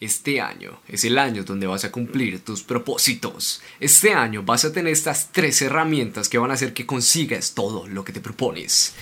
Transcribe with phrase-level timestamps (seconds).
[0.00, 3.60] Este año es el año donde vas a cumplir tus propósitos.
[3.80, 7.84] Este año vas a tener estas tres herramientas que van a hacer que consigas todo
[7.88, 8.94] lo que te propones.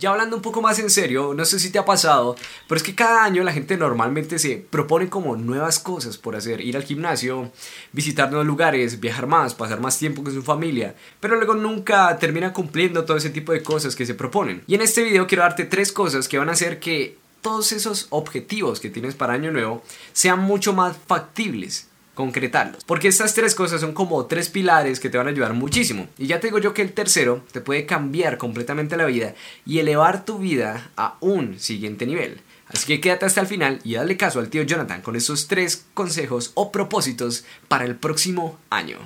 [0.00, 2.34] Ya hablando un poco más en serio, no sé si te ha pasado,
[2.66, 6.60] pero es que cada año la gente normalmente se propone como nuevas cosas por hacer,
[6.60, 7.52] ir al gimnasio,
[7.92, 12.52] visitar nuevos lugares, viajar más, pasar más tiempo con su familia, pero luego nunca termina
[12.52, 14.64] cumpliendo todo ese tipo de cosas que se proponen.
[14.66, 18.06] Y en este video quiero darte tres cosas que van a hacer que todos esos
[18.10, 19.82] objetivos que tienes para año nuevo
[20.12, 22.84] sean mucho más factibles concretarlos.
[22.84, 26.08] Porque estas tres cosas son como tres pilares que te van a ayudar muchísimo.
[26.18, 29.34] Y ya te digo yo que el tercero te puede cambiar completamente la vida
[29.64, 32.40] y elevar tu vida a un siguiente nivel.
[32.66, 35.86] Así que quédate hasta el final y dale caso al tío Jonathan con esos tres
[35.94, 38.98] consejos o propósitos para el próximo año.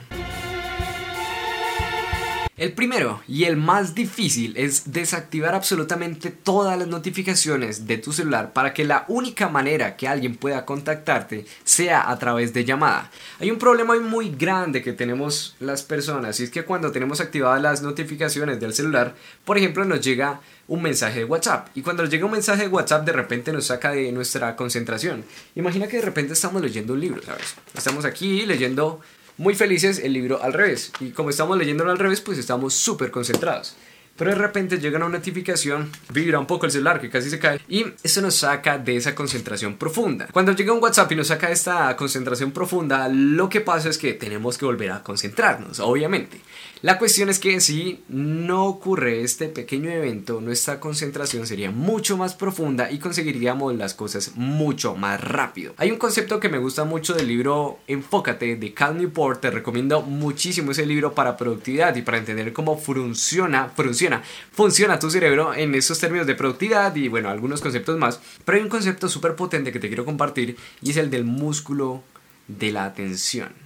[2.57, 8.53] El primero y el más difícil es desactivar absolutamente todas las notificaciones de tu celular
[8.53, 13.11] para que la única manera que alguien pueda contactarte sea a través de llamada.
[13.41, 17.61] Hay un problema muy grande que tenemos las personas y es que cuando tenemos activadas
[17.61, 22.25] las notificaciones del celular, por ejemplo, nos llega un mensaje de WhatsApp y cuando llega
[22.25, 25.25] un mensaje de WhatsApp de repente nos saca de nuestra concentración.
[25.57, 27.57] Imagina que de repente estamos leyendo un libro, ¿sabes?
[27.75, 29.01] Estamos aquí leyendo
[29.37, 30.93] muy felices el libro al revés.
[31.01, 33.75] Y como estamos leyéndolo al revés, pues estamos súper concentrados.
[34.17, 37.61] Pero de repente llega una notificación, vibra un poco el celular que casi se cae
[37.69, 40.29] y eso nos saca de esa concentración profunda.
[40.31, 43.99] Cuando llega un WhatsApp y nos saca de esta concentración profunda, lo que pasa es
[43.99, 46.41] que tenemos que volver a concentrarnos, obviamente.
[46.85, 52.35] La cuestión es que si no ocurre este pequeño evento, nuestra concentración sería mucho más
[52.35, 55.73] profunda y conseguiríamos las cosas mucho más rápido.
[55.79, 60.03] Hay un concepto que me gusta mucho del libro Enfócate de Cal Newport, te recomiendo
[60.03, 64.04] muchísimo ese libro para productividad y para entender cómo funciona, funciona,
[64.53, 68.21] funciona tu cerebro en esos términos de productividad y bueno, algunos conceptos más.
[68.45, 72.03] Pero hay un concepto súper potente que te quiero compartir y es el del músculo
[72.49, 73.65] de la atención.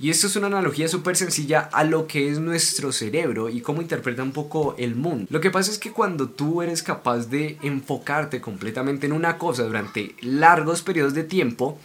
[0.00, 3.82] Y esto es una analogía súper sencilla a lo que es nuestro cerebro y cómo
[3.82, 5.26] interpreta un poco el mundo.
[5.28, 9.64] Lo que pasa es que cuando tú eres capaz de enfocarte completamente en una cosa
[9.64, 11.80] durante largos periodos de tiempo,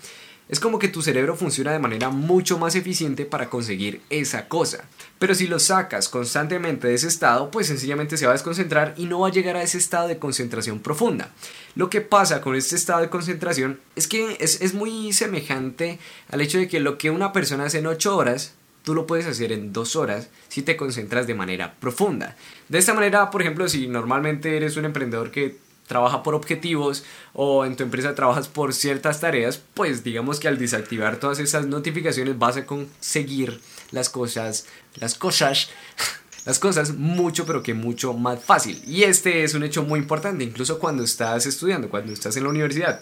[0.49, 4.85] es como que tu cerebro funciona de manera mucho más eficiente para conseguir esa cosa.
[5.17, 9.05] Pero si lo sacas constantemente de ese estado, pues sencillamente se va a desconcentrar y
[9.05, 11.31] no va a llegar a ese estado de concentración profunda.
[11.75, 15.99] Lo que pasa con este estado de concentración es que es, muy semejante
[16.29, 19.27] al hecho de que lo que una persona hace en 8 horas, tú lo puedes
[19.27, 22.35] hacer en 2 horas si te concentras de manera profunda.
[22.69, 25.57] De esta manera, por ejemplo, si normalmente eres un emprendedor que
[25.93, 30.57] trabaja por objetivos o en tu empresa trabajas por ciertas tareas, pues digamos que al
[30.57, 33.61] desactivar todas esas notificaciones vas a conseguir
[33.91, 34.65] las cosas,
[34.95, 35.69] las cosas,
[36.45, 38.81] las cosas mucho pero que mucho más fácil.
[38.87, 42.49] Y este es un hecho muy importante, incluso cuando estás estudiando, cuando estás en la
[42.49, 42.99] universidad.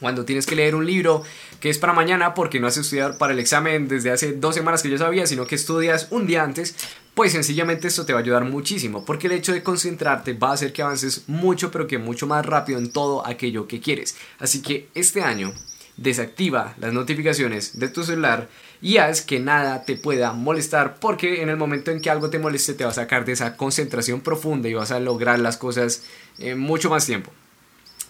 [0.00, 1.22] Cuando tienes que leer un libro
[1.60, 4.82] que es para mañana porque no has estudiado para el examen desde hace dos semanas
[4.82, 6.74] que yo sabía, sino que estudias un día antes,
[7.14, 10.54] pues sencillamente esto te va a ayudar muchísimo, porque el hecho de concentrarte va a
[10.54, 14.16] hacer que avances mucho, pero que mucho más rápido en todo aquello que quieres.
[14.38, 15.54] Así que este año
[15.96, 18.48] desactiva las notificaciones de tu celular
[18.82, 22.38] y haz que nada te pueda molestar porque en el momento en que algo te
[22.38, 26.02] moleste te va a sacar de esa concentración profunda y vas a lograr las cosas
[26.38, 27.30] en mucho más tiempo.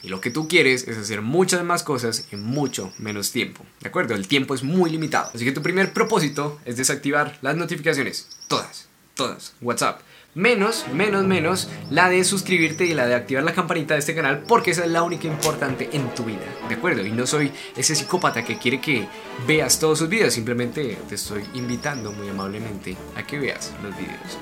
[0.04, 3.64] Y lo que tú quieres es hacer muchas más cosas en mucho menos tiempo.
[3.80, 4.14] ¿De acuerdo?
[4.14, 5.30] El tiempo es muy limitado.
[5.34, 8.28] Así que tu primer propósito es desactivar las notificaciones.
[8.48, 10.00] Todas todas, WhatsApp.
[10.34, 14.42] Menos, menos, menos la de suscribirte y la de activar la campanita de este canal
[14.48, 17.06] porque esa es la única importante en tu vida, ¿de acuerdo?
[17.06, 19.06] Y no soy ese psicópata que quiere que
[19.46, 24.38] veas todos sus videos, simplemente te estoy invitando muy amablemente a que veas los videos.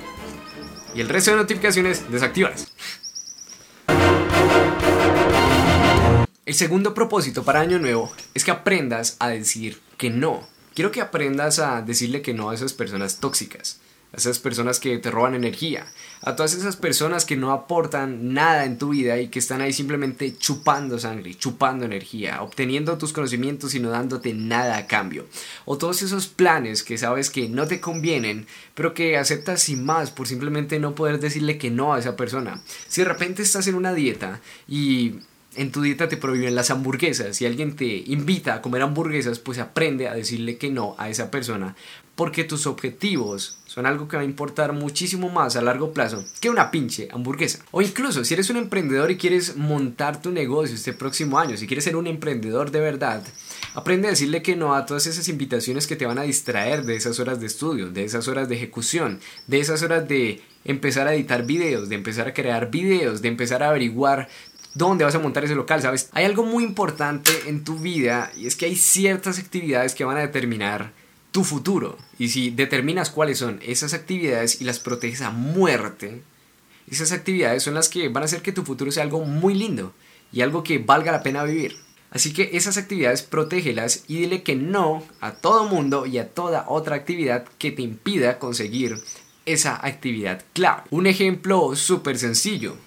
[0.95, 2.72] Y el resto de notificaciones, desactívalas.
[6.45, 10.45] El segundo propósito para Año Nuevo es que aprendas a decir que no.
[10.75, 13.79] Quiero que aprendas a decirle que no a esas personas tóxicas
[14.13, 15.87] a esas personas que te roban energía,
[16.21, 19.73] a todas esas personas que no aportan nada en tu vida y que están ahí
[19.73, 25.25] simplemente chupando sangre, chupando energía, obteniendo tus conocimientos y no dándote nada a cambio.
[25.65, 28.45] O todos esos planes que sabes que no te convienen,
[28.75, 32.61] pero que aceptas sin más por simplemente no poder decirle que no a esa persona.
[32.87, 35.15] Si de repente estás en una dieta y
[35.55, 39.59] en tu dieta te prohíben las hamburguesas, si alguien te invita a comer hamburguesas, pues
[39.59, 41.75] aprende a decirle que no a esa persona,
[42.15, 46.49] porque tus objetivos son algo que va a importar muchísimo más a largo plazo que
[46.49, 47.59] una pinche hamburguesa.
[47.71, 51.65] O incluso si eres un emprendedor y quieres montar tu negocio este próximo año, si
[51.65, 53.23] quieres ser un emprendedor de verdad,
[53.73, 56.95] aprende a decirle que no a todas esas invitaciones que te van a distraer de
[56.95, 61.15] esas horas de estudio, de esas horas de ejecución, de esas horas de empezar a
[61.15, 64.29] editar videos, de empezar a crear videos, de empezar a averiguar
[64.73, 66.09] dónde vas a montar ese local, ¿sabes?
[66.13, 70.17] Hay algo muy importante en tu vida y es que hay ciertas actividades que van
[70.17, 70.91] a determinar
[71.31, 71.97] tu futuro.
[72.19, 76.21] Y si determinas cuáles son esas actividades y las proteges a muerte,
[76.89, 79.93] esas actividades son las que van a hacer que tu futuro sea algo muy lindo
[80.31, 81.77] y algo que valga la pena vivir.
[82.11, 86.65] Así que esas actividades protégelas y dile que no a todo mundo y a toda
[86.67, 89.01] otra actividad que te impida conseguir
[89.45, 90.83] esa actividad clave.
[90.91, 92.77] Un ejemplo súper sencillo.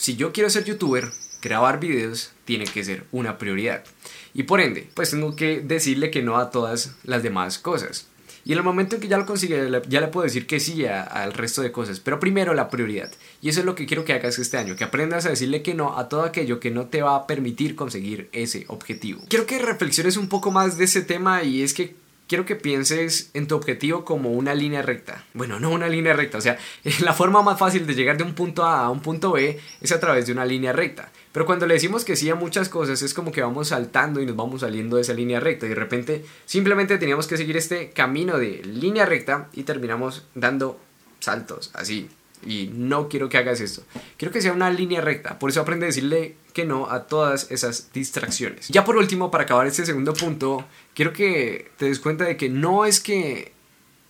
[0.00, 1.12] Si yo quiero ser youtuber,
[1.42, 3.84] grabar videos tiene que ser una prioridad.
[4.32, 8.06] Y por ende, pues tengo que decirle que no a todas las demás cosas.
[8.46, 10.86] Y en el momento en que ya lo consigue, ya le puedo decir que sí
[10.86, 12.00] al resto de cosas.
[12.00, 13.12] Pero primero la prioridad.
[13.42, 14.74] Y eso es lo que quiero que hagas este año.
[14.74, 17.76] Que aprendas a decirle que no a todo aquello que no te va a permitir
[17.76, 19.20] conseguir ese objetivo.
[19.28, 21.94] Quiero que reflexiones un poco más de ese tema y es que
[22.30, 25.24] quiero que pienses en tu objetivo como una línea recta.
[25.34, 26.58] Bueno, no una línea recta, o sea,
[27.00, 29.90] la forma más fácil de llegar de un punto A a un punto B es
[29.90, 31.10] a través de una línea recta.
[31.32, 34.26] Pero cuando le decimos que sí a muchas cosas es como que vamos saltando y
[34.26, 37.90] nos vamos saliendo de esa línea recta y de repente simplemente teníamos que seguir este
[37.90, 40.78] camino de línea recta y terminamos dando
[41.18, 42.08] saltos así
[42.44, 43.82] y no quiero que hagas esto.
[44.16, 45.38] Quiero que sea una línea recta.
[45.38, 48.68] Por eso aprende a decirle que no a todas esas distracciones.
[48.68, 52.48] Ya por último, para acabar este segundo punto, quiero que te des cuenta de que
[52.48, 53.52] no es que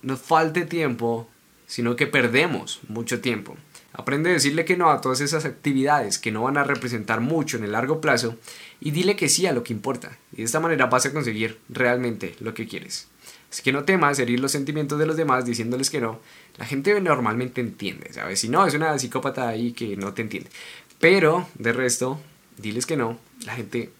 [0.01, 1.29] nos falte tiempo,
[1.67, 3.55] sino que perdemos mucho tiempo.
[3.93, 7.57] Aprende a decirle que no a todas esas actividades que no van a representar mucho
[7.57, 8.37] en el largo plazo
[8.79, 10.17] y dile que sí a lo que importa.
[10.31, 13.09] Y de esta manera vas a conseguir realmente lo que quieres.
[13.51, 16.19] Así que no temas herir los sentimientos de los demás diciéndoles que no.
[16.57, 18.39] La gente normalmente entiende, ¿sabes?
[18.39, 20.49] Si no, es una psicópata ahí que no te entiende.
[20.99, 22.19] Pero, de resto,
[22.57, 23.17] diles que no.
[23.45, 23.91] La gente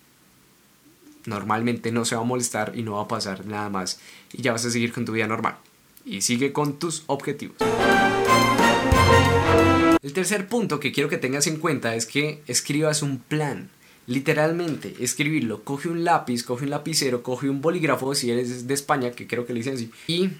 [1.25, 3.99] normalmente no se va a molestar y no va a pasar nada más.
[4.31, 5.57] Y ya vas a seguir con tu vida normal.
[6.05, 7.57] Y sigue con tus objetivos.
[10.01, 13.69] El tercer punto que quiero que tengas en cuenta es que escribas un plan.
[14.11, 15.63] Literalmente, escribirlo.
[15.63, 19.45] Coge un lápiz, coge un lapicero, coge un bolígrafo, si eres de España, que creo
[19.45, 20.31] que le dicen así, y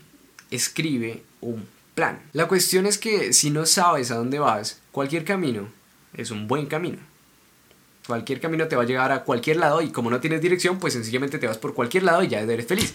[0.49, 1.65] escribe un
[1.95, 2.19] plan.
[2.33, 5.69] La cuestión es que si no sabes a dónde vas, cualquier camino
[6.17, 6.97] es un buen camino.
[8.05, 10.91] Cualquier camino te va a llegar a cualquier lado y como no tienes dirección, pues
[10.91, 12.93] sencillamente te vas por cualquier lado y ya eres feliz.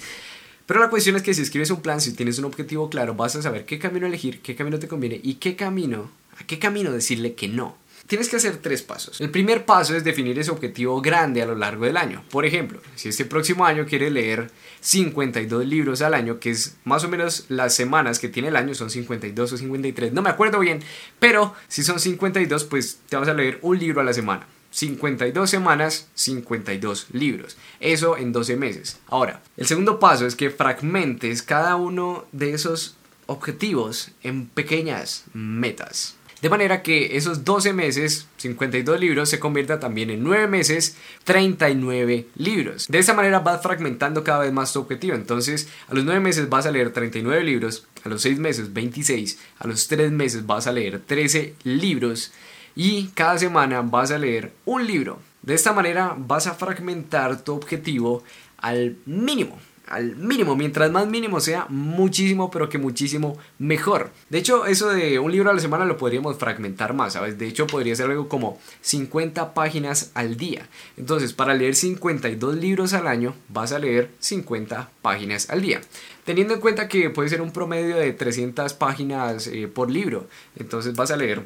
[0.67, 3.35] Pero la cuestión es que si escribes un plan, si tienes un objetivo claro, vas
[3.35, 6.93] a saber qué camino elegir, qué camino te conviene y qué camino, a qué camino
[6.93, 7.79] decirle que no.
[8.07, 9.21] Tienes que hacer tres pasos.
[9.21, 12.23] El primer paso es definir ese objetivo grande a lo largo del año.
[12.31, 14.51] Por ejemplo, si este próximo año quieres leer
[14.81, 18.75] 52 libros al año, que es más o menos las semanas que tiene el año,
[18.75, 20.81] son 52 o 53, no me acuerdo bien,
[21.19, 24.47] pero si son 52, pues te vas a leer un libro a la semana.
[24.71, 27.57] 52 semanas, 52 libros.
[27.81, 28.99] Eso en 12 meses.
[29.07, 36.16] Ahora, el segundo paso es que fragmentes cada uno de esos objetivos en pequeñas metas.
[36.43, 42.27] De manera que esos 12 meses, 52 libros, se convierta también en 9 meses, 39
[42.37, 42.87] libros.
[42.89, 45.15] De esa manera vas fragmentando cada vez más tu objetivo.
[45.15, 49.39] Entonces, a los 9 meses vas a leer 39 libros, a los 6 meses 26,
[49.59, 52.33] a los 3 meses vas a leer 13 libros
[52.75, 55.19] y cada semana vas a leer un libro.
[55.41, 58.23] De esta manera vas a fragmentar tu objetivo
[58.59, 64.11] al mínimo al mínimo, mientras más mínimo sea, muchísimo, pero que muchísimo mejor.
[64.31, 67.39] De hecho, eso de un libro a la semana lo podríamos fragmentar más, ¿sabes?
[67.39, 70.69] De hecho, podría ser algo como 50 páginas al día.
[70.97, 75.81] Entonces, para leer 52 libros al año, vas a leer 50 páginas al día.
[76.25, 80.27] Teniendo en cuenta que puede ser un promedio de 300 páginas eh, por libro,
[80.57, 81.43] entonces vas a leer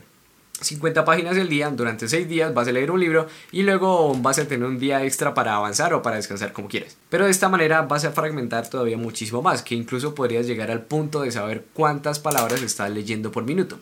[0.60, 4.38] 50 páginas al día, durante 6 días vas a leer un libro y luego vas
[4.38, 6.96] a tener un día extra para avanzar o para descansar como quieras.
[7.08, 10.82] Pero de esta manera vas a fragmentar todavía muchísimo más, que incluso podrías llegar al
[10.82, 13.78] punto de saber cuántas palabras estás leyendo por minuto.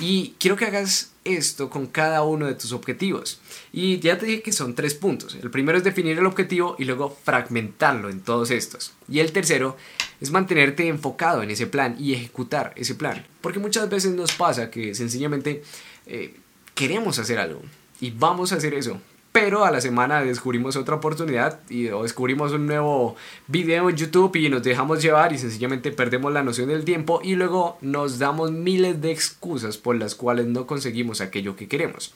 [0.00, 3.40] Y quiero que hagas esto con cada uno de tus objetivos.
[3.72, 5.36] Y ya te dije que son tres puntos.
[5.40, 8.92] El primero es definir el objetivo y luego fragmentarlo en todos estos.
[9.08, 9.76] Y el tercero
[10.20, 13.24] es mantenerte enfocado en ese plan y ejecutar ese plan.
[13.40, 15.62] Porque muchas veces nos pasa que sencillamente
[16.06, 16.34] eh,
[16.74, 17.62] queremos hacer algo
[18.00, 19.00] y vamos a hacer eso.
[19.30, 23.14] Pero a la semana descubrimos otra oportunidad y, o descubrimos un nuevo
[23.46, 27.34] video en YouTube y nos dejamos llevar y sencillamente perdemos la noción del tiempo y
[27.34, 32.14] luego nos damos miles de excusas por las cuales no conseguimos aquello que queremos.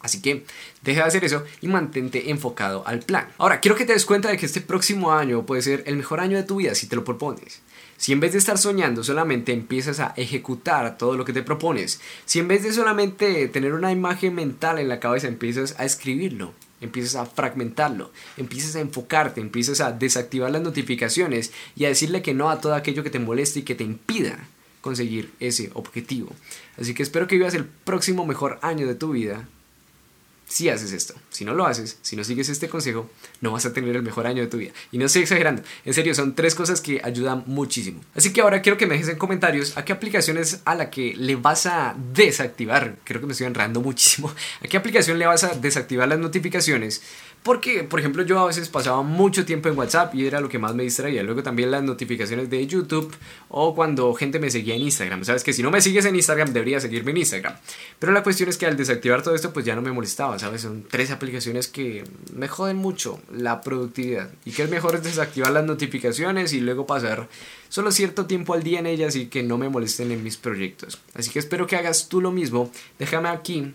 [0.00, 0.44] Así que
[0.82, 3.28] deja de hacer eso y mantente enfocado al plan.
[3.38, 6.20] Ahora, quiero que te des cuenta de que este próximo año puede ser el mejor
[6.20, 7.60] año de tu vida si te lo propones.
[7.98, 12.00] Si en vez de estar soñando solamente empiezas a ejecutar todo lo que te propones,
[12.24, 16.54] si en vez de solamente tener una imagen mental en la cabeza empiezas a escribirlo,
[16.80, 22.32] empiezas a fragmentarlo, empiezas a enfocarte, empiezas a desactivar las notificaciones y a decirle que
[22.32, 24.48] no a todo aquello que te moleste y que te impida
[24.80, 26.34] conseguir ese objetivo.
[26.80, 29.46] Así que espero que vivas el próximo mejor año de tu vida
[30.50, 31.14] si haces esto.
[31.30, 33.08] Si no lo haces, si no sigues este consejo,
[33.40, 34.72] no vas a tener el mejor año de tu vida.
[34.90, 38.00] Y no estoy exagerando, en serio, son tres cosas que ayudan muchísimo.
[38.16, 41.14] Así que ahora quiero que me dejes en comentarios a qué aplicaciones a la que
[41.16, 45.44] le vas a desactivar, creo que me estoy enredando muchísimo, a qué aplicación le vas
[45.44, 47.00] a desactivar las notificaciones
[47.42, 50.58] porque, por ejemplo, yo a veces pasaba mucho tiempo en WhatsApp y era lo que
[50.58, 51.22] más me distraía.
[51.22, 53.14] Luego también las notificaciones de YouTube
[53.48, 55.24] o cuando gente me seguía en Instagram.
[55.24, 57.54] Sabes que si no me sigues en Instagram, deberías seguirme en Instagram.
[57.98, 60.60] Pero la cuestión es que al desactivar todo esto, pues ya no me molestaba, ¿sabes?
[60.60, 62.04] Son tres aplicaciones que
[62.34, 64.30] me joden mucho la productividad.
[64.44, 67.28] Y que es mejor es desactivar las notificaciones y luego pasar
[67.70, 71.00] solo cierto tiempo al día en ellas y que no me molesten en mis proyectos.
[71.14, 72.70] Así que espero que hagas tú lo mismo.
[72.98, 73.72] Déjame aquí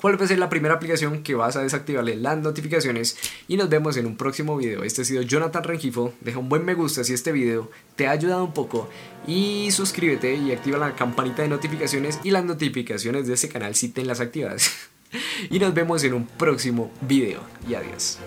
[0.00, 3.16] cuál va a ser la primera aplicación que vas a desactivarle las notificaciones
[3.48, 4.82] y nos vemos en un próximo video.
[4.82, 8.12] Este ha sido Jonathan Rengifo, deja un buen me gusta si este video te ha
[8.12, 8.88] ayudado un poco
[9.26, 13.88] y suscríbete y activa la campanita de notificaciones y las notificaciones de este canal si
[13.88, 14.70] te las activas.
[15.50, 18.18] y nos vemos en un próximo video y adiós.